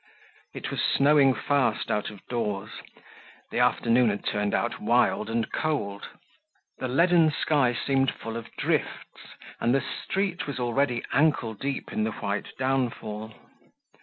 [0.55, 2.71] It was snowing fast out of doors;
[3.51, 6.07] the afternoon had turned out wild and cold;
[6.79, 12.03] the leaden sky seemed full of drifts, and the street was already ankle deep in
[12.03, 13.35] the white downfall.